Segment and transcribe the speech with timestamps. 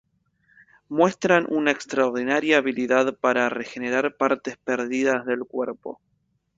[0.89, 6.01] Muestran una extraordinaria habilidad para regenerar partes perdidas del cuerpo.